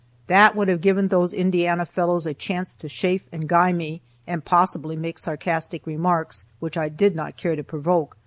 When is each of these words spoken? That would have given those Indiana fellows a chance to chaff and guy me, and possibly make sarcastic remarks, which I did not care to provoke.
That 0.25 0.55
would 0.55 0.67
have 0.67 0.81
given 0.81 1.09
those 1.09 1.31
Indiana 1.31 1.85
fellows 1.85 2.25
a 2.25 2.33
chance 2.33 2.73
to 2.73 2.89
chaff 2.89 3.21
and 3.31 3.47
guy 3.47 3.71
me, 3.71 4.01
and 4.25 4.43
possibly 4.43 4.95
make 4.95 5.19
sarcastic 5.19 5.85
remarks, 5.85 6.43
which 6.59 6.75
I 6.75 6.89
did 6.89 7.15
not 7.15 7.37
care 7.37 7.55
to 7.55 7.63
provoke. 7.63 8.17